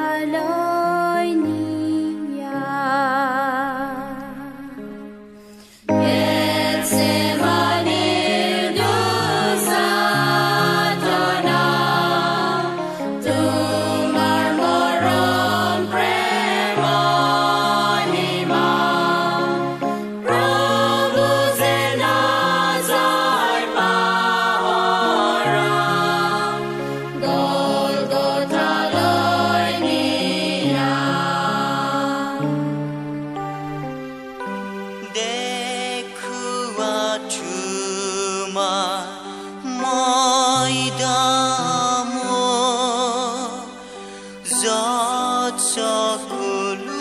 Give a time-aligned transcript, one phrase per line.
[46.17, 46.97] সকলো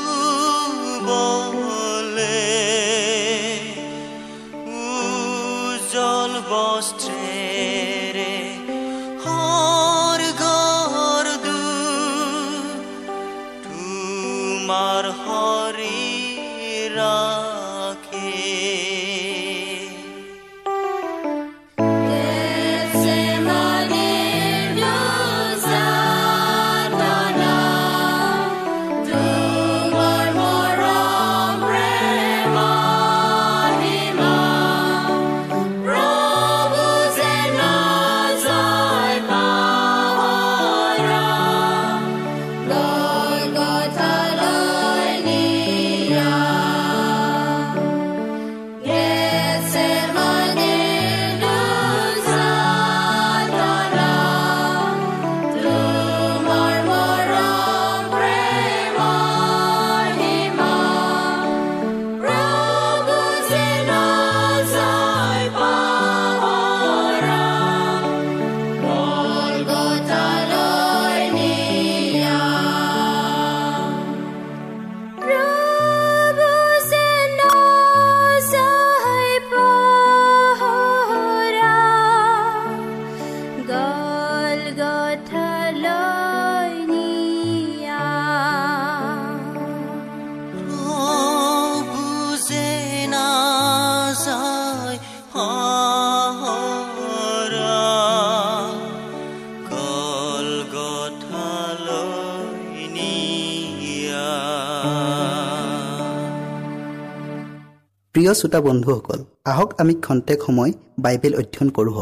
[108.17, 109.21] প্ৰিয় শ্ৰোতা বন্ধুসকল
[109.53, 110.71] আহক আমি খন্তেক সময়
[111.05, 111.95] বাইবেল অধ্যয়ন কৰোঁ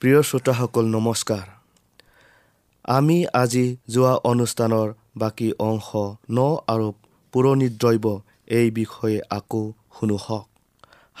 [0.00, 1.46] প্ৰিয় শ্ৰোতাসকল নমস্কাৰ।
[2.96, 4.88] আমি আজি যোৱা অনুষ্ঠানৰ
[5.22, 5.88] বাকী অংশ
[6.36, 6.38] ন
[6.72, 6.86] আৰু
[7.32, 8.06] পুৰণি দ্ৰব্য
[8.58, 9.62] এই বিষয়ে আকৌ
[9.96, 10.46] শুনো হওক।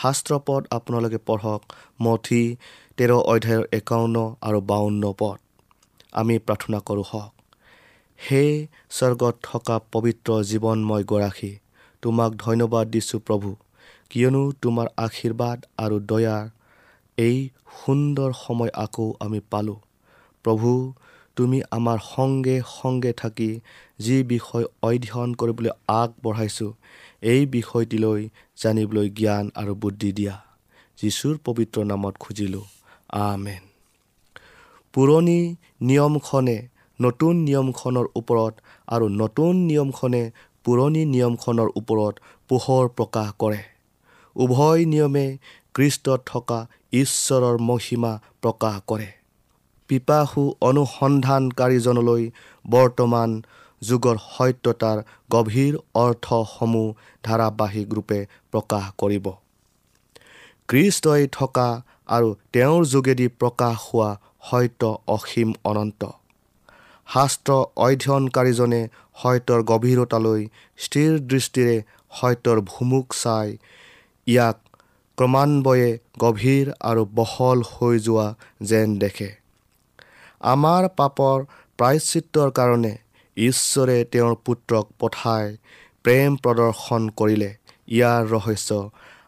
[0.02, 1.60] শাস্ত্ৰপদ আপোনালোকে পঢ়ক
[2.04, 2.42] মঠি
[2.96, 5.38] তেৰ অধ্যায়ৰ একাৱন্ন আৰু বাৱন্ন পদ।
[6.12, 7.32] আমি প্ৰাৰ্থনা কৰোঁ হওক।
[8.20, 8.44] হে
[8.90, 11.52] স্বৰ্গত থকা পবিত্ৰ জীৱনময় গৰাকী
[12.02, 13.50] তোমাক ধন্যবাদ দিছোঁ প্ৰভু
[14.10, 16.44] কিয়নো তোমাৰ আশীৰ্বাদ আৰু দয়াৰ
[17.18, 17.36] এই
[17.78, 19.78] সুন্দৰ সময় আকৌ আমি পালোঁ।
[20.44, 20.70] প্ৰভু
[21.36, 23.50] তুমি আমাৰ সংগে সংগে থাকি
[23.98, 26.72] যি বিষয় অধ্যয়ন কৰিবলৈ আগবঢ়াইছোঁ
[27.22, 30.34] এই বিষয়টিলৈ জানিবলৈ জ্ঞান আৰু বুদ্ধি দিয়া।
[30.98, 32.64] যীশুৰ পবিত্ৰ নামত খুজিলোঁ।
[33.20, 33.69] আমেন।
[34.94, 35.40] পুৰণি
[35.80, 36.56] নিয়মখনে
[37.00, 38.54] নতুন নিয়মখনৰ ওপৰত
[38.88, 40.22] আৰু নতুন নিয়মখনে
[40.64, 42.14] পুৰণি নিয়মখনৰ ওপৰত
[42.50, 43.60] পোহৰ প্ৰকাশ কৰে।
[44.36, 45.26] উভয় নিয়মে
[45.74, 46.58] খ্ৰীষ্টত থকা
[46.92, 49.08] ঈশ্বৰৰ মহিমা প্ৰকাশ কৰে।
[49.90, 52.22] পিপাসু অনুসন্ধানকাৰীজনলৈ
[52.64, 53.30] বৰ্তমান
[53.82, 54.98] যুগৰ সত্যতাৰ
[55.30, 56.88] গভীৰ অৰ্থসমূহ
[57.24, 58.20] ধাৰাবাহিক ৰূপে
[58.52, 59.26] প্ৰকাশ কৰিব।
[60.68, 61.68] খ্ৰীষ্টই থকা
[62.06, 64.10] আৰু তেওঁৰ যোগেদি প্ৰকাশ হোৱা
[64.42, 66.02] সত্য অসীম অনন্ত।
[67.08, 68.82] শাস্ত্ৰ অধ্যয়নকাৰীজনে
[69.22, 70.40] সত্যৰ গভীৰতালৈ
[70.78, 71.76] স্থিৰ দৃষ্টিৰে
[72.20, 73.48] সত্যৰ ভুমুক চাই
[74.26, 74.56] ইয়াক
[75.18, 78.26] ক্ৰমান্বয়ে গভীৰ আৰু বহল হৈ যোৱা
[78.62, 79.30] যেন দেখে।
[80.40, 81.36] আমাৰ পাপৰ
[81.78, 82.94] প্ৰায়চিত্ৰৰ কাৰণে
[83.36, 85.56] ঈশ্বৰে তেওঁৰ পুত্ৰক পঠাই
[86.04, 87.50] প্ৰেম প্ৰদৰ্শন কৰিলে।
[87.88, 88.70] ইয়াৰ ৰহস্য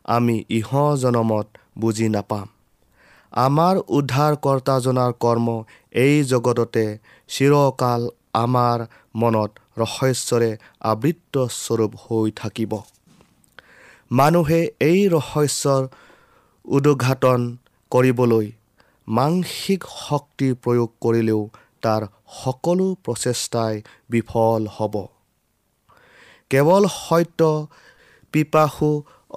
[0.05, 1.47] আমি ইহ জনমত
[1.79, 2.47] বুজি নাপাম।
[3.33, 5.49] আমাৰ উদ্ধাৰকৰ্তাজনাৰ কৰ্ম
[5.93, 6.85] এই জগততে
[7.31, 8.03] চিৰকাল
[8.35, 8.79] আমাৰ
[9.15, 10.51] মনত ৰহস্যৰে
[10.91, 12.73] আবৃত্ত স্বৰূপ হৈ থাকিব।
[14.11, 15.83] মানুহে এই ৰহস্যৰ
[16.65, 17.41] উদঘাটন
[17.93, 18.47] কৰিবলৈ
[19.09, 21.41] মানসিক শক্তি প্ৰয়োগ কৰিলেও
[21.83, 22.03] তাৰ
[22.35, 23.75] সকলো প্ৰচেষ্টাই
[24.11, 24.95] বিফল হ'ব।
[26.51, 27.41] কেৱল সত্য
[28.35, 28.91] পিপাসু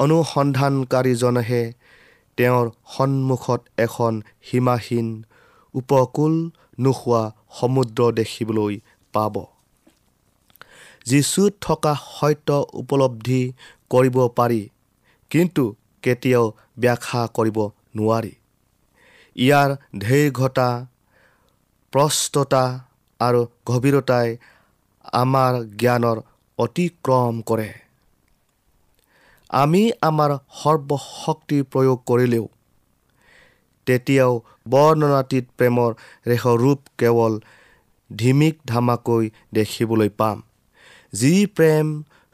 [0.04, 1.64] অনুসন্ধানকাৰীজনেহে
[2.38, 2.66] তেওঁৰ
[2.98, 5.08] সন্মুখত এখন সীমাহীন
[5.74, 6.34] উপকূল
[6.80, 7.22] নোহোৱা
[7.60, 8.80] সমুদ্ৰ দেখিবলৈ
[9.14, 9.36] পাব।
[11.06, 13.42] যীচুত থকা সত্য উপলব্ধি
[13.90, 14.62] কৰিব পাৰি
[15.32, 15.64] কিন্তু
[16.02, 16.46] কেতিয়াও
[16.80, 17.58] ব্যাখ্যা কৰিব
[17.96, 18.34] নোৱাৰি।
[19.36, 20.70] ইয়াৰ দীৰ্ঘতা
[21.94, 22.64] প্ৰস্ততা
[23.20, 24.38] আৰু গভীৰতাই
[25.14, 26.18] আমাৰ জ্ঞানৰ
[26.60, 27.85] অতিক্ৰম কৰে।
[29.50, 30.32] আমি আমাৰ
[30.62, 32.46] সৰ্বশক্তি প্ৰয়োগ কৰিলেও
[33.88, 34.34] তেতিয়াও
[34.70, 35.92] বৰ্ণনাতীত প্ৰেমৰ
[36.28, 37.34] ৰেখৰূপ কেৱল
[38.10, 40.38] ধিমিক ধামাকৈ দেখিবলৈ পাম।
[41.14, 41.86] যি প্ৰেম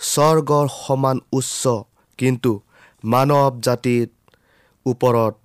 [0.01, 1.63] স্বৰ্গৰ সমান উচ্চ
[2.19, 2.51] কিন্তু
[3.03, 4.07] মানৱ জাতিৰ
[4.85, 5.35] ওপৰত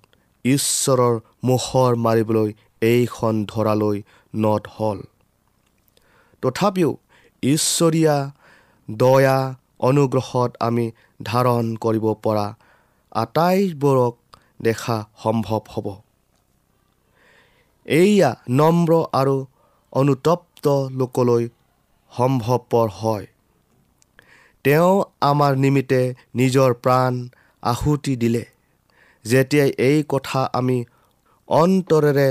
[0.45, 2.49] ঈশ্বৰৰ মোহৰ মাৰিবলৈ
[2.81, 3.97] এইখন ধৰালৈ
[4.33, 4.99] নদ হ'ল।
[6.43, 6.91] তথাপিও
[7.43, 8.17] ঈশ্বৰীয়া
[8.89, 9.37] দয়া
[9.79, 10.91] অনুগ্ৰহত আমি
[11.23, 12.47] ধাৰণ কৰিব পৰা
[13.11, 14.15] আটাইবোৰক
[14.61, 15.87] দেখা সম্ভৱ হ'ব।
[17.85, 19.45] এইয়া নম্ৰ আৰু
[19.93, 21.43] অনুতপ্ত লোকলৈ
[22.11, 23.25] সম্ভৱপৰ হয়।
[24.63, 26.01] তেওঁ আমাৰ নিমিত্তে
[26.35, 27.13] নিজৰ প্ৰাণ
[27.63, 28.45] আহুতি দিলে।
[29.25, 30.77] যেতিয়াই এই কথা আমি
[31.47, 32.29] অন্তৰেৰে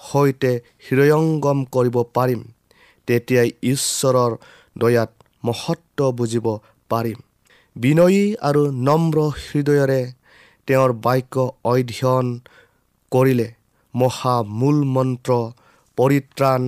[0.00, 0.52] সৈতে
[0.88, 2.40] হৃদয়ংগম কৰিব পাৰিম
[3.06, 4.32] তেতিয়াই ঈশ্বৰৰ
[4.78, 5.10] দয়াত
[5.44, 6.46] মহত্ব বুজিব
[6.92, 7.18] পাৰিম।
[7.76, 10.02] বিনয়ী আৰু নম্ৰ হৃদয়েৰে
[10.68, 11.34] তেওঁৰ বাক্য
[11.72, 12.26] অধ্যয়ন
[13.12, 13.48] কৰিলে
[13.94, 15.30] মহা মূল মন্ত্ৰ
[15.98, 16.62] পৰিত্ৰাণ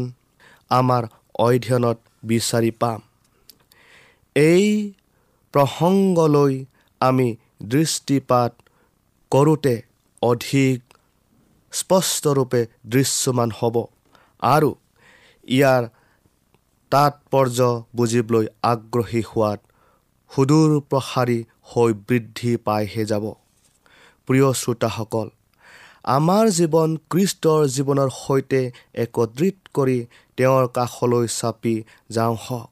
[0.71, 1.03] আমাৰ
[1.47, 1.99] অধ্যয়নত
[2.31, 3.01] বিচাৰি পাম।
[4.37, 4.67] এই
[5.55, 6.55] প্ৰসংগলৈ
[7.01, 7.29] আমি
[7.73, 8.53] দৃষ্টিপাত
[9.33, 9.75] কৰোঁতে
[10.23, 10.79] অধিক
[11.73, 12.61] স্পষ্টৰূপে
[12.93, 13.77] দৃশ্যমান হ'ব
[14.43, 14.71] আৰু
[15.49, 15.83] ইয়াৰ
[16.93, 17.59] তাৎপৰ্য
[17.97, 19.61] বুজিবলৈ আগ্ৰহী হোৱাত
[20.33, 21.39] সুদূৰ প্ৰসাৰী
[21.71, 23.25] হৈ বৃদ্ধি পাইহে যাব।
[24.29, 25.29] প্ৰিয় শ্ৰোতাসকল
[26.09, 28.61] আমাৰ জীৱন খ্ৰীষ্টৰ জীৱনৰ সৈতে
[29.05, 29.99] একত্ৰিত কৰি
[30.39, 31.75] তেওঁৰ কাষলৈ চাপি
[32.11, 32.69] যাওঁ হওক।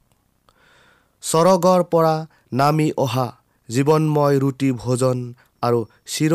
[1.23, 2.15] স্বৰ্গৰ পৰা
[2.53, 3.27] নামি অহা
[3.69, 5.17] জীৱনময় ৰুটি ভোজন
[5.63, 5.79] আৰু
[6.13, 6.33] চিৰ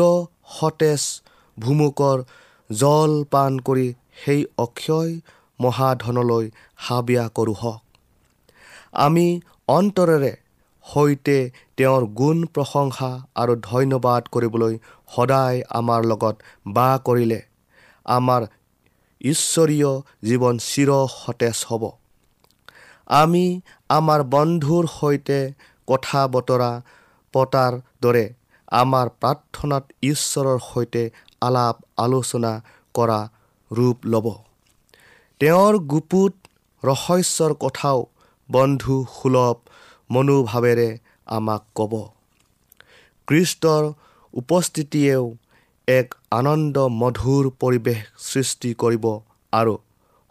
[0.55, 1.03] সতেজ
[1.57, 2.17] ভুমুকৰ
[2.69, 3.87] জল পান কৰি
[4.21, 5.11] সেই অক্ষয়
[5.59, 6.45] মহাধনলৈ
[6.85, 7.81] হাবিয়া কৰোঁ হওক।
[9.05, 9.27] আমি
[9.67, 10.33] অন্তৰেৰে
[10.89, 11.37] সৈতে
[11.77, 14.73] তেওঁৰ গুণ প্ৰশংসা আৰু ধন্যবাদ কৰিবলৈ
[15.15, 16.35] সদায় আমাৰ লগত
[16.73, 17.39] বাস কৰিলে।
[18.05, 18.41] আমাৰ
[19.21, 19.91] ঈশ্বৰীয়
[20.27, 21.83] জীৱন চিৰ সতেজ হ'ব।
[23.17, 23.45] আমি
[23.89, 25.39] আমাৰ বন্ধুৰ সৈতে
[25.87, 26.71] কথা বতৰা
[27.33, 28.25] পতাৰ দৰে
[28.71, 31.03] আমাৰ প্ৰাৰ্থনাত ঈশ্বৰৰ সৈতে
[31.41, 32.53] আলাপ আলোচনা
[32.95, 33.19] কৰা
[33.71, 34.27] ৰূপ ল'ব।
[35.41, 36.33] তেওঁৰ গুপুত
[36.83, 37.99] ৰহস্যৰ কথাও
[38.49, 39.57] বন্ধু সুলভ
[40.09, 40.89] মনোভাৱেৰে
[41.27, 41.93] আমাক ক'ব।
[43.27, 43.83] খ্ৰীষ্টৰ
[44.33, 45.25] উপস্থিতিয়েও
[45.87, 49.05] এক আনন্দ মধুৰ পৰিৱেশ সৃষ্টি কৰিব
[49.53, 49.73] আৰু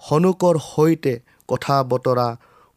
[0.02, 1.14] সন্মুখৰ সৈতে
[1.48, 2.28] কথা বতৰা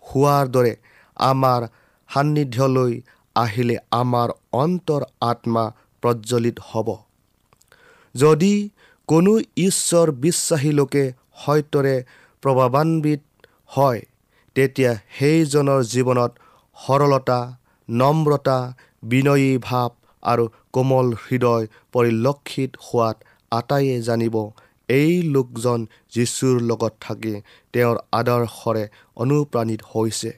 [0.03, 0.73] হোৱাৰ দৰে
[1.17, 1.61] আমাৰ
[2.09, 2.93] সান্নিধ্যলৈ
[3.35, 5.63] আহিলে আমাৰ অন্তৰ আত্মা
[6.03, 6.87] প্ৰজ্বলিত হ'ব।
[8.15, 8.53] যদি
[9.09, 9.31] কোনো
[9.67, 11.03] ঈশ্বৰ বিশ্বাসী লোকে
[11.41, 11.95] সত্যৰে
[12.43, 13.21] প্ৰভাৱান্বিত
[13.75, 14.01] হয়
[14.55, 16.31] তেতিয়া সেইজনৰ জীৱনত
[16.85, 17.39] সৰলতা
[17.89, 18.57] নম্ৰতা
[19.03, 19.89] বিনয়ী ভাৱ
[20.23, 23.17] আৰু কোমল হৃদয় পৰিলক্ষিত হোৱাত
[23.51, 24.35] আটাইয়ে জানিব
[24.89, 25.79] এই লোকজন
[26.13, 27.35] যীশুৰ লগত থাকি
[27.73, 30.31] তেওঁৰ আদৰ্শৰে অনুপ্ৰাণিত হৈছে।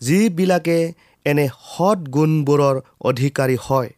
[0.00, 0.78] যিবিলাকে
[1.26, 3.90] এনে সৎ গুণবোৰৰ অধিকাৰী হয়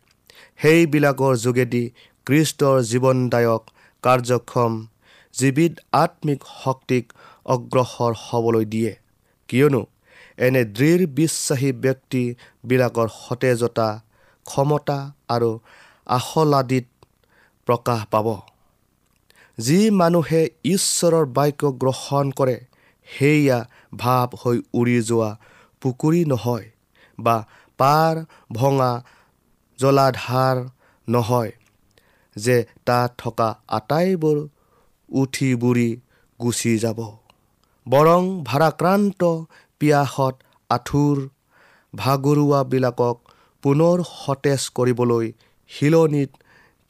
[0.61, 1.85] সেইবিলাকৰ যোগেদি
[2.27, 3.63] কৃষ্টৰ জীৱনদায়ক
[4.05, 4.73] কাৰ্যক্ষম
[5.35, 7.05] জীৱিত আত্মিক শক্তিক
[7.47, 8.93] অগ্ৰসৰ হ'বলৈ দিয়ে।
[9.49, 9.83] কিয়নো
[10.39, 13.89] এনে দৃঢ় বিশ্বাসী ব্যক্তিবিলাকৰ সতেজতা
[14.47, 15.51] ক্ষমতা আৰু
[16.07, 16.87] আশলাদিত
[17.69, 18.29] প্ৰকাশ পাব।
[19.59, 22.57] যি মানুহে ঈশ্বৰৰ বাক্য গ্ৰহণ কৰে
[23.09, 23.59] সেয়া
[23.97, 25.31] ভাৱ হৈ উৰি যোৱা
[25.83, 26.67] পুখুৰী নহয়
[27.19, 27.37] বা
[27.79, 28.15] পাৰ
[28.53, 28.93] ভঙা
[29.79, 30.57] জলাধাৰ
[31.09, 31.53] নহয়
[32.37, 34.39] যে তাত থকা আটাইবোৰ
[35.09, 35.91] উঠি বুৰি
[36.41, 36.99] গুচি যাব।
[37.87, 39.23] বৰং ভাৰাক্ৰান্ত
[39.81, 40.35] পিয়াসত
[40.71, 41.17] আঁঠুৰ
[41.95, 43.17] ভাগৰুৱাবিলাকক
[43.63, 45.27] পুনৰ সতেজ কৰিবলৈ
[45.71, 46.31] শিলনিত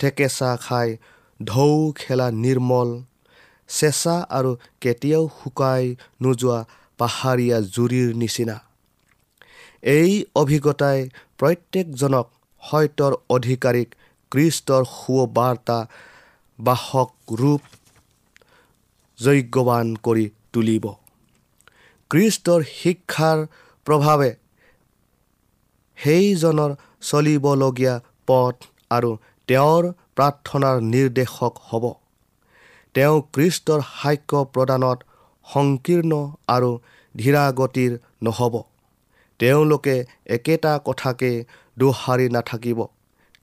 [0.01, 0.89] ঠেকেচা খাই
[1.41, 2.89] ঢৌ খেলা নিৰ্মল
[3.71, 4.51] চেঁচা আৰু
[4.83, 5.85] কেতিয়াও শুকাই
[6.23, 6.59] নোযোৱা
[6.99, 8.57] পাহাৰীয়া জুৰিৰ নিচিনা।
[9.97, 10.99] এই অভিজ্ঞতাই
[11.39, 12.27] প্ৰত্যেকজনক
[12.63, 13.89] সত্যৰ অধিকাৰীক
[14.33, 15.79] কৃষ্টৰ সুবাৰ্তা
[16.59, 17.63] বাসক ৰূপ
[19.19, 20.85] যজ্ঞৱান কৰি তুলিব।
[22.11, 23.39] কৃষ্টৰ শিক্ষাৰ
[23.87, 24.31] প্ৰভাৱে
[25.99, 27.95] সেইজনৰ চলিবলগীয়া
[28.27, 28.57] পথ
[28.91, 29.11] আৰু
[29.49, 29.85] তেওঁৰ
[30.17, 31.85] প্ৰাৰ্থনাৰ নিৰ্দেশক হ'ব।
[32.95, 34.99] তেওঁ কৃষ্টৰ সাক্ষ্য প্ৰদানত
[35.47, 36.13] সংকীৰ্ণ
[36.49, 36.71] আৰু
[37.15, 38.55] ধীৰাগতিৰ নহ'ব।
[39.41, 39.97] তেওঁলোকে
[40.27, 41.31] একেটা কথাকে
[41.79, 42.81] দোহাৰি নাথাকিব।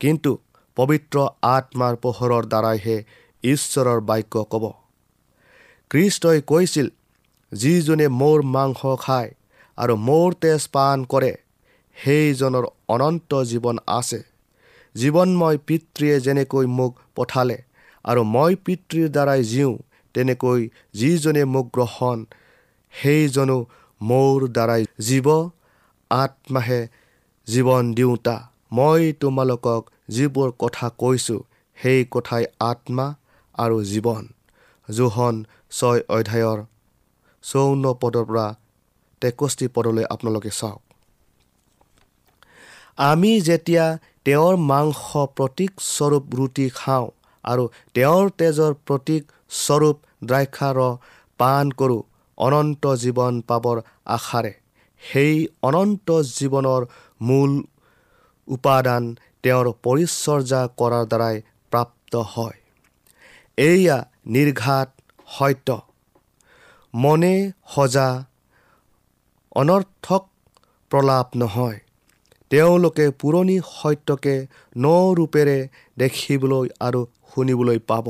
[0.02, 0.32] কিন্তু
[0.78, 1.18] পবিত্ৰ
[1.56, 2.98] আত্মাৰ পোহৰৰ দ্বাৰাইহে
[3.44, 4.64] ঈশ্বৰৰ বাক্য ক'ব।
[5.92, 6.88] কৃষ্টই কৈছিল
[7.56, 9.32] যিজনে মোৰ মাংস খায়
[9.78, 11.34] আৰু মোৰ তেজ পান কৰে
[11.98, 14.20] সেইজনৰ অনন্ত জীৱন আছে।
[14.96, 17.58] জীৱনময় পিতৃয়ে যেনেকৈ মোক পঠালে
[18.06, 19.74] আৰু মই পিতৃৰ দ্বাৰাই জীওঁ
[20.16, 20.62] তেনেকৈ
[20.94, 22.18] যিজনে মোক গ্ৰহণ
[22.94, 23.58] সেইজনো
[24.02, 25.28] মোৰ দ্বাৰাই জীৱ
[26.12, 26.82] আত্মাহে
[27.48, 28.36] জীৱন দিওঁতা।
[28.72, 31.42] মই তোমালোকক যিবোৰ কথা কৈছোঁ
[31.78, 33.08] সেই কথাই আত্মা
[33.56, 34.24] আৰু জীৱন।
[34.90, 35.36] জোহন
[35.72, 36.60] ছয় অধ্যায়ৰ
[37.46, 38.48] চৌৱন্ন পদৰ পৰা
[39.22, 40.82] তেষষ্ঠি পদলৈ আপোনালোকে চাওক।
[43.10, 43.86] আমি যেতিয়া
[44.26, 45.02] তেওঁৰ মাংস
[45.38, 47.08] প্ৰতীক স্বৰূপ ৰুটি খাওঁ
[47.46, 47.64] আৰু
[47.96, 49.24] তেওঁৰ তেজৰ প্ৰতীক
[49.64, 49.98] স্বৰূপ
[50.30, 50.78] দ্ৰাক্ষাৰ
[51.40, 52.02] পান কৰোঁ
[52.38, 53.78] অনন্ত জীৱন পাবৰ
[54.16, 54.54] আশাৰে
[55.02, 56.82] সেই অনন্ত জীৱনৰ
[57.22, 57.52] মূল
[58.48, 59.04] উপাদান
[59.44, 61.36] তেওঁৰ পৰিচৰ্যা কৰাৰ দ্বাৰাই
[61.72, 62.58] প্ৰাপ্ত হয়।
[63.58, 63.98] এয়া
[64.34, 64.90] নিৰ্ঘাত
[65.28, 65.70] সত্য।
[66.96, 67.36] মনে
[67.74, 68.08] সজা
[69.56, 70.24] অনৰ্থক
[70.92, 71.80] প্ৰলাপ নহয়।
[72.52, 74.36] তেওঁলোকে পুৰণি সত্যকে
[74.78, 74.86] ন
[75.18, 75.58] ৰূপেৰে
[75.98, 78.06] দেখিবলৈ আৰু শুনিবলৈ পাব।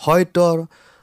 [0.00, 0.56] সত্যৰ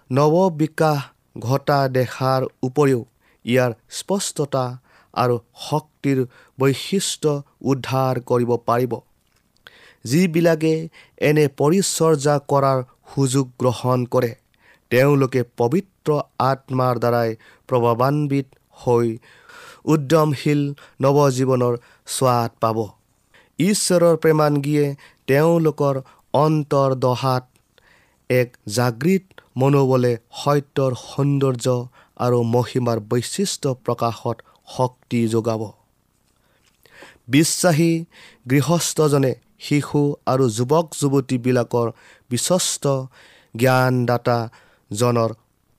[0.09, 0.99] নৱবিকাশ
[1.39, 3.01] ঘটা দেখাৰ উপৰিও
[3.45, 4.65] ইয়াৰ স্পষ্টতা
[5.13, 5.35] আৰু
[5.69, 6.19] শক্তিৰ
[6.57, 7.31] বৈশিষ্ট্য
[7.71, 8.93] উদ্ধাৰ কৰিব পাৰিব।
[10.05, 10.73] যিবিলাকে
[11.21, 12.79] এনে পৰিচৰ্যা কৰাৰ
[13.11, 14.31] সুযোগ গ্ৰহণ কৰে
[14.93, 16.09] তেওঁলোকে পবিত্ৰ
[16.49, 17.29] আত্মাৰ দ্বাৰাই
[17.69, 18.47] প্ৰভাৱান্বিত
[18.81, 19.07] হৈ
[19.93, 20.61] উদ্যমশীল
[21.03, 21.73] নৱজীৱনৰ
[22.07, 22.77] স্বাদ পাব।
[23.59, 24.85] ঈশ্বৰৰ প্ৰেমাংগীয়ে
[25.27, 25.95] তেওঁলোকৰ
[26.33, 27.43] অন্তৰ্দহাত
[28.29, 29.25] এক জাগৃত
[29.57, 31.67] মনোবলে সত্যৰ সৌন্দৰ্য
[32.17, 35.61] আৰু মহিমাৰ বৈশিষ্ট্য প্ৰকাশত শক্তি যোগাব।
[37.27, 37.91] বিশ্বাসী
[38.49, 41.87] গৃহস্থজনে শিশু আৰু যুৱক যুৱতীবিলাকৰ
[42.31, 42.85] বিশ্বস্ত
[44.99, 45.31] জ্ঞানদাতাজনৰ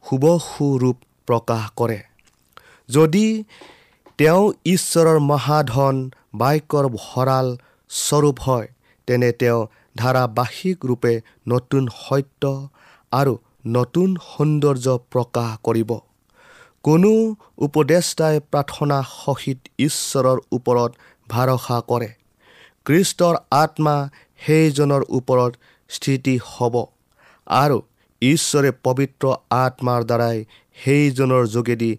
[0.05, 2.01] সুবসু ৰূপ প্ৰকাশ কৰে।
[2.89, 3.27] যদি
[4.19, 4.45] তেওঁ
[4.75, 5.97] ঈশ্বৰৰ মহাধন
[6.35, 7.47] বাক্যৰ ভঁৰাল
[7.91, 8.67] স্বৰূপ হয়
[9.09, 9.61] তেনে তেওঁ
[9.97, 11.15] ধাৰাবাহিক ৰূপে
[11.49, 12.43] নতুন সত্য
[13.13, 13.35] আৰু
[13.67, 15.91] নতুন সৌন্দৰ্য প্ৰকাশ কৰিব।
[16.85, 17.13] কোনো
[17.59, 20.91] উপদেষ্টাই প্ৰাৰ্থনা সহিত ঈশ্বৰৰ ওপৰত
[21.29, 22.11] ভৰসা কৰে।
[22.87, 23.97] কৃষ্টৰ আত্মা
[24.41, 25.53] সেইজনৰ ওপৰত
[25.91, 26.75] স্থিতি হ'ব
[27.47, 27.79] আৰু
[28.25, 29.25] ঈশ্বৰে পবিত্ৰ
[29.57, 30.39] আত্মাৰ দ্বাৰাই
[30.79, 31.91] সেইজনৰ যোগেদি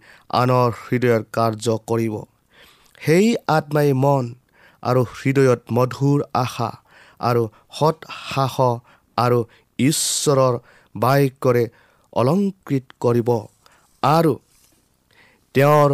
[0.41, 2.15] আনৰ হৃদয়ৰ কাৰ্য কৰিব।
[3.01, 3.27] সেই
[3.57, 4.25] আত্মাই মন
[4.83, 6.69] আৰু হৃদয়ত মধুৰ আশা
[7.19, 7.43] আৰু
[7.77, 8.55] সৎসাহ
[9.17, 9.39] আৰু
[9.79, 10.53] ঈশ্বৰৰ
[10.95, 11.63] বাক্যৰে
[12.13, 13.29] অলংকৃত কৰিব
[14.03, 14.33] আৰু
[15.55, 15.91] তেওঁৰ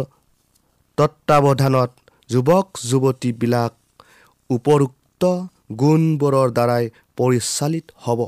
[0.98, 1.90] তত্বাৱধানত
[2.30, 3.72] যুৱক যুৱতীবিলাক
[4.50, 5.22] উপৰোক্ত
[5.80, 6.84] গুণবোৰৰ দ্বাৰাই
[7.18, 8.20] পৰিচালিত হ'ব।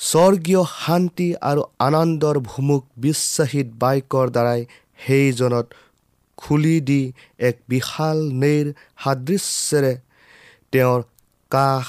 [0.00, 4.60] স্বৰ্গীয় শান্তি আৰু আনন্দৰ ভুমুক বিশ্বাসীত বাক্যৰ দ্বাৰাই
[5.04, 5.66] সেইজনত
[6.38, 7.02] খুলি দি
[7.48, 8.66] এক বিশাল নেৰ
[9.04, 9.92] সাদৃশ্যেৰে
[10.72, 11.00] তেওঁৰ
[11.50, 11.84] কাষ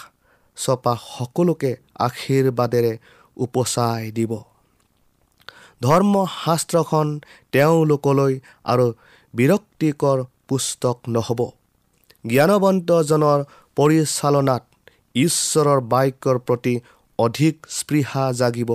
[0.58, 1.72] চপা সকলোকে
[2.08, 2.94] আশীৰ্বাদেৰে
[3.38, 4.32] উপচাই দিব।
[5.82, 7.08] ধৰ্মশাস্ত্ৰখন
[7.54, 8.34] তেওঁলোকলৈ
[8.72, 8.88] আৰু
[9.34, 11.40] বিৰক্তিকৰ পুস্তক নহ'ব।
[12.26, 13.40] জ্ঞানৱন্তজনৰ
[13.78, 14.64] পৰিচালনাত
[15.16, 16.74] ঈশ্বৰৰ বাক্যৰ প্ৰতি
[17.20, 18.72] অধিক স্পৃহা জাগিব।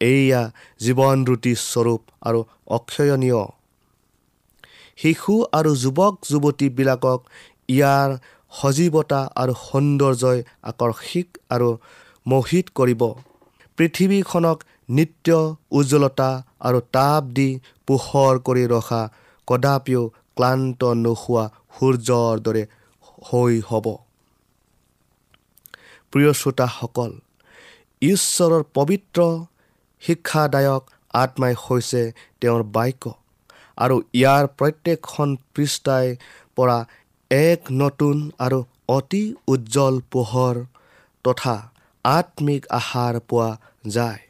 [0.00, 0.42] এয়া
[0.80, 2.40] জীৱন ৰুটি স্বৰূপ আৰু
[2.76, 3.42] অক্ষয়নীয়।
[4.98, 7.20] শিশু আৰু যুৱক যুৱতীবিলাকক
[7.68, 8.10] ইয়াৰ
[8.52, 10.38] সজীৱতা আৰু সৌন্দৰ্যই
[10.70, 11.68] আকৰ্ষিক আৰু
[12.26, 13.02] মোহিত কৰিব।
[13.78, 14.58] পৃথিৱীখনক
[14.96, 15.28] নিত্য
[15.78, 16.30] উজ্জ্বলতা
[16.66, 17.48] আৰু তাপ দি
[17.88, 19.02] পোহৰ কৰি ৰখা
[19.48, 20.02] কদাপিও
[20.36, 21.44] ক্লান্ত নোহোৱা
[21.74, 22.62] সূৰ্যৰ দৰে
[23.26, 23.86] হৈ হ'ব।
[26.12, 27.10] প্ৰিয় শ্ৰোতাসকল
[28.02, 29.24] ঈশ্বৰৰ পবিত্ৰ
[30.02, 30.82] শিক্ষাদায়ক
[31.14, 32.02] আত্মাই হৈছে
[32.40, 33.04] তেওঁৰ বাক্য।
[33.78, 36.06] আৰু ইয়াৰ প্ৰত্যেকখন পৃষ্ঠাই
[36.56, 36.78] পৰা
[37.30, 40.56] এক নতুন আৰু অতি উজ্জ্বল পোহৰ
[41.24, 41.56] তথা
[42.04, 43.50] আত্মিক আহাৰ পোৱা
[43.86, 44.22] যায়।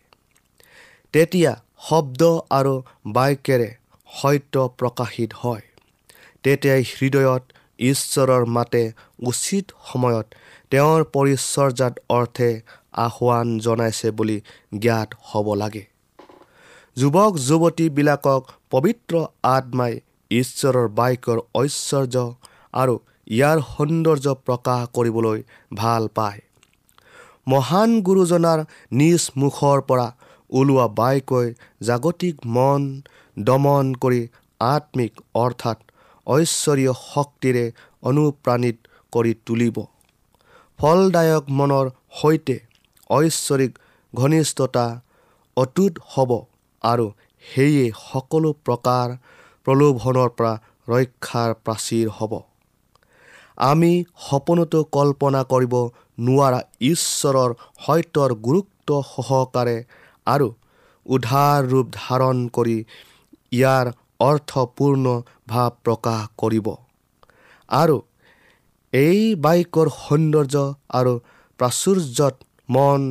[1.15, 1.53] তেতিয়া
[1.89, 2.75] শব্দ আৰু
[3.15, 3.71] বাক্যেৰে
[4.09, 5.65] সত্য প্ৰকাশিত হয়।
[6.43, 7.43] তেতিয়াই হৃদয়ত
[7.83, 8.83] ঈশ্বৰৰ মাতে
[9.23, 10.27] উচিত সময়ত
[10.71, 12.51] তেওঁৰ পৰিচৰ্যাত অৰ্থে
[12.95, 14.41] আহ্বান জনাইছে বুলি
[14.79, 15.85] জ্ঞাত হ'ব লাগে।
[16.97, 19.93] যুৱক যুৱতীবিলাকক পবিত্ৰ আত্মাই
[20.31, 22.17] ঈশ্বৰৰ বাক্যৰ ঐশ্বৰ্য
[22.75, 22.95] আৰু
[23.31, 25.39] ইয়াৰ সৌন্দৰ্য প্ৰকাশ কৰিবলৈ
[25.75, 26.41] ভাল পায়।
[27.49, 28.61] মহান গুৰুজনাৰ
[28.93, 30.09] নিজ মুখৰ পৰা
[30.51, 31.49] ওলোৱা বাক্যই
[31.83, 32.83] জাগতিক মন
[33.37, 34.21] দমন কৰি
[34.61, 35.79] আত্মিক অৰ্থাৎ
[36.27, 37.65] ঐশ্বৰীয় শক্তিৰে
[38.03, 38.77] অনুপ্ৰাণিত
[39.13, 39.77] কৰি তুলিব।
[40.79, 41.87] ফলদায়ক মনৰ
[42.21, 42.57] সৈতে
[43.11, 43.73] ঐশ্বৰিক
[44.15, 44.87] ঘনিষ্ঠতা
[45.57, 46.31] অটুট হ'ব
[46.85, 47.07] আৰু
[47.45, 49.09] সেয়ে সকলো প্ৰকাৰ
[49.67, 50.53] প্ৰলোভনৰ পৰা
[50.89, 52.33] ৰক্ষাৰ প্ৰাচীৰ হ'ব।
[53.71, 53.93] আমি
[54.27, 55.75] সপোনতো কল্পনা কৰিব
[56.27, 57.51] নোৱাৰা ঈশ্বৰৰ
[57.85, 59.77] সত্যৰ গুৰুত্ব সহকাৰে
[60.27, 60.49] আৰু
[61.07, 62.79] উধাৰ ৰূপ ধাৰণ কৰি
[63.53, 63.87] ইয়াৰ
[64.21, 65.07] অৰ্থপূৰ্ণ
[65.53, 66.67] ভাৱ প্ৰকাশ কৰিব।
[67.69, 67.97] আৰু
[68.93, 70.57] এই বাক্যৰ সৌন্দৰ্য
[70.99, 71.13] আৰু
[71.61, 72.35] প্ৰাচুৰ্যত
[72.71, 73.03] মন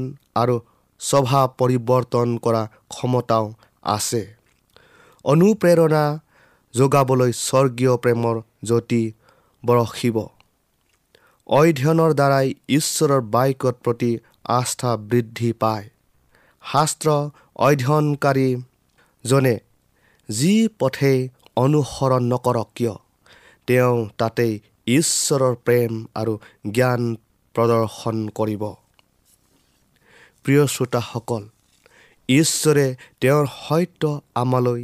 [0.42, 0.56] আৰু
[1.02, 3.46] স্বভাৱ পৰিৱৰ্তন কৰা ক্ষমতাও
[3.96, 4.22] আছে।
[5.26, 6.04] অনুপ্ৰেৰণা
[6.74, 8.36] যোগাবলৈ স্বৰ্গীয় প্ৰেমৰ
[8.68, 9.04] জ্যোতি
[9.64, 10.18] বৰষিব।
[11.50, 14.12] অধ্যয়নৰ দ্বাৰাই ঈশ্বৰৰ বাক্যৰ প্ৰতি
[14.58, 15.86] আস্থা বৃদ্ধি পায়।
[16.64, 17.10] শাস্ত্ৰ
[17.68, 19.56] অধ্যয়নকাৰীজনে
[20.30, 21.20] যি পথেই
[21.56, 22.96] অনুসৰণ নকৰক কিয়?
[23.68, 24.54] তেওঁ তাতেই
[24.88, 26.34] ঈশ্বৰৰ প্ৰেম আৰু
[26.76, 27.02] জ্ঞান
[27.56, 28.64] প্ৰদৰ্শন কৰিব।
[30.46, 31.44] প্ৰিয় শ্ৰোতাসকল
[32.30, 32.88] ঈশ্বৰে
[33.22, 34.02] তেওঁৰ সত্য
[34.36, 34.82] আমালৈ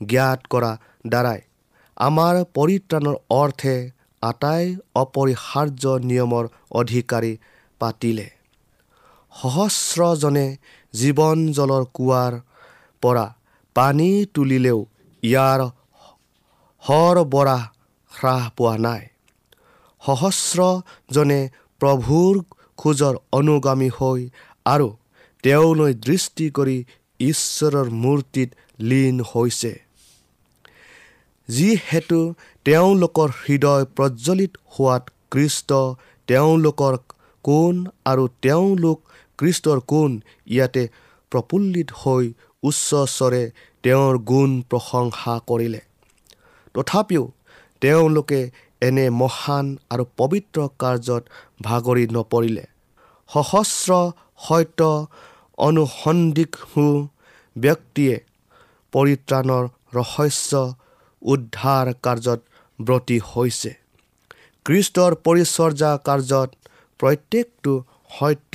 [0.00, 0.72] জ্ঞাত কৰা
[1.06, 1.40] দ্বাৰাই
[1.96, 3.76] আমাৰ পৰিত্ৰাণৰ অৰ্থে
[4.22, 7.32] আটাই অপৰিহাৰ্য নিয়মৰ অধিকাৰী
[7.80, 8.28] পাতিলে।
[9.32, 10.46] সহস্ৰজনে
[10.94, 12.32] জীৱন জলৰ কুঁৱাৰ
[13.02, 13.26] পৰা
[13.76, 14.78] পানী তুলিলেও
[15.22, 15.60] ইয়াৰ
[16.82, 17.62] সৰবৰাহ
[18.12, 19.02] হ্ৰাস পোৱা নাই।
[20.02, 21.40] সহস্ৰজনে
[21.80, 22.34] প্ৰভুৰ
[22.78, 24.20] খোজৰ অনুগামী হৈ
[24.66, 24.88] আৰু
[25.44, 26.76] তেওঁলৈ দৃষ্টি কৰি
[27.20, 28.50] ঈশ্বৰৰ মূৰ্তিত
[28.80, 29.72] লীন হৈছে।
[31.48, 32.18] যিহেতু
[32.66, 35.70] তেওঁলোকৰ হৃদয় প্ৰজ্বলিত হোৱাত কৃষ্ট
[36.28, 36.94] তেওঁলোকৰ
[37.44, 37.74] কোন
[38.10, 38.98] আৰু তেওঁলোক
[39.38, 40.10] কৃষ্টৰ কোন
[40.46, 40.84] ইয়াতে
[41.32, 42.24] প্ৰফুল্লিত হৈ
[42.62, 43.44] উচ্চস্বৰে
[43.84, 45.80] তেওঁৰ গুণ প্ৰশংসা কৰিলে।
[46.74, 47.24] তথাপিও
[47.82, 48.40] তেওঁলোকে
[48.82, 51.22] এনে মহান আৰু পবিত্ৰ কাৰ্যত
[51.62, 52.64] ভাগৰি নপৰিলে।
[53.28, 53.90] সহস্ৰ
[54.46, 54.80] সত্য
[55.58, 56.72] অনুসন্দিগ্ধ
[57.56, 58.16] ব্যক্তিয়ে
[58.92, 60.52] পৰিত্ৰাণৰ ৰহস্য
[61.22, 62.40] উদ্ধাৰ কাৰ্যত
[62.78, 63.72] ব্ৰতী হৈছে।
[64.66, 66.48] কৃষ্টৰ পৰিচৰ্যা কাৰ্যত
[67.00, 67.72] প্ৰত্যেকটো
[68.10, 68.54] সত্য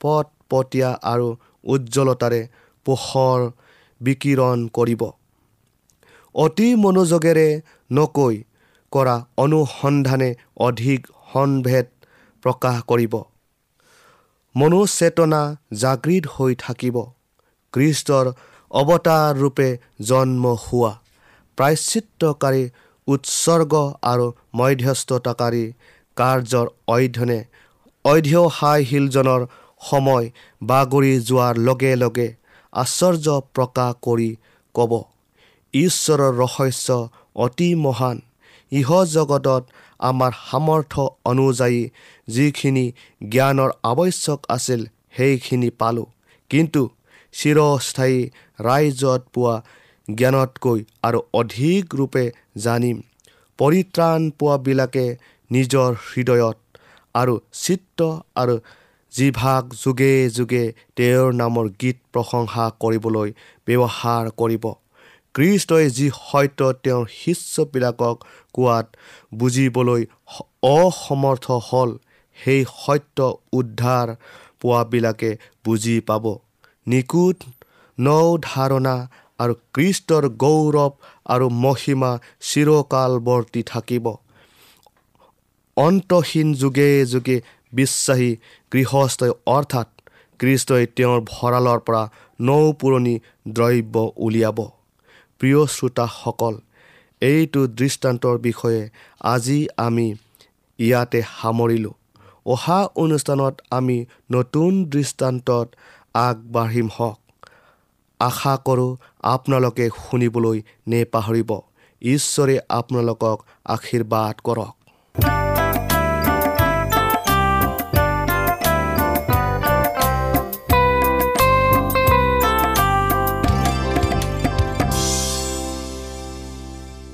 [0.00, 1.28] পথ পতীয়া আৰু
[1.64, 2.42] উজ্জ্বলতাৰে
[2.86, 3.40] পোহৰ
[4.00, 5.02] বিকিৰণ কৰিব।
[6.34, 7.48] অতি মনোযোগেৰে
[7.90, 8.36] নকৈ
[8.92, 10.30] কৰা অনুসন্ধানে
[10.66, 11.00] অধিক
[11.32, 11.86] সনভেদ
[12.42, 13.14] প্ৰকাশ কৰিব।
[14.56, 15.42] মনোচেতনা
[15.82, 16.96] জাগৃত হৈ থাকিব।
[17.74, 18.26] কৃষ্টৰ
[18.70, 19.68] অৱতাৰ ৰূপে
[20.08, 20.92] জন্ম হোৱা
[21.58, 22.62] প্ৰায়চিত্তকাৰী
[23.08, 23.72] উৎসৰ্গ
[24.12, 24.26] আৰু
[24.58, 25.64] মধ্যস্থতাকাৰী
[26.16, 27.40] কাৰ্যৰ অধ্যয়নে
[28.04, 29.42] অধ্যসায়শীলজনৰ
[29.80, 30.26] সময়
[30.62, 32.28] বাগৰি যোৱাৰ লগে লগে
[32.72, 34.30] আশ্চৰ্য প্ৰকাশ কৰি
[34.74, 34.92] ক'ব
[35.74, 36.88] ঈশ্বৰৰ ৰহস্য
[37.44, 38.16] অতি মহান।
[38.72, 39.62] ইহ জগতত
[40.00, 41.80] আমাৰ সামৰ্থ্য অনুযায়ী
[42.28, 42.86] যিখিনি
[43.28, 44.80] জ্ঞানৰ আৱশ্যক আছিল
[45.16, 46.06] সেইখিনি পালোঁ।
[46.50, 46.82] কিন্তু
[47.34, 48.18] চিৰস্থায়ী
[48.60, 49.54] ৰাইজত পোৱা
[50.08, 52.24] জ্ঞানতকৈ আৰু অধিক ৰূপে
[52.56, 52.96] জানিম।
[53.58, 55.06] পৰিত্ৰাণ পোৱাবিলাকে
[55.50, 56.58] নিজৰ হৃদয়ত
[57.14, 58.02] আৰু চিত্ৰ
[58.36, 58.54] আৰু
[59.12, 60.64] জিভাগ যোগে যোগে
[60.96, 63.28] তেওঁৰ নামৰ গীত প্ৰশংসা কৰিবলৈ
[63.66, 64.64] ব্যৱহাৰ কৰিব।
[65.36, 68.16] কৃষ্টই যি সত্য তেওঁৰ শিষ্যবিলাকক
[68.54, 68.86] কোৱাত
[69.34, 70.02] বুজিবলৈ
[70.68, 71.90] অসমৰ্থ হ'ল
[72.36, 73.18] সেই সত্য
[73.52, 74.08] উদ্ধাৰ
[74.60, 75.30] পোৱাবিলাকে
[75.64, 76.24] বুজি পাব।
[76.86, 77.38] নিকুট
[77.98, 78.96] নৌ ধাৰণা
[79.38, 80.92] আৰু কৃষ্টৰ গৌৰৱ
[81.26, 82.12] আৰু মহিমা
[82.48, 84.06] চিৰকালৱৰ্তী থাকিব।
[85.76, 87.36] অন্তহীন যুগে যুগে
[87.72, 88.30] বিশ্বাসী
[88.72, 89.88] গৃহস্থই অৰ্থাৎ
[90.40, 92.02] কৃষ্টই তেওঁৰ ভঁৰালৰ পৰা
[92.40, 93.14] নৌ পুৰণি
[93.48, 94.58] দ্ৰব্য উলিয়াব।
[95.38, 96.54] প্ৰিয় শ্ৰোতাসকল
[97.20, 98.82] এইটো দৃষ্টান্তৰ বিষয়ে
[99.20, 100.06] আজি আমি
[100.78, 101.94] ইয়াতে সামৰিলোঁ।
[102.46, 103.96] অহা অনুষ্ঠানত আমি
[104.32, 105.68] নতুন দৃষ্টান্তত
[106.14, 107.18] আগবাঢ়িম হওক।
[108.20, 108.90] আশা কৰোঁ
[109.22, 111.50] আপোনালোকে শুনিবলৈ নেপাহৰিব।
[112.02, 114.75] ঈশ্বৰে আপোনালোকক আশীৰ্বাদ কৰক।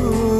[0.00, 0.39] you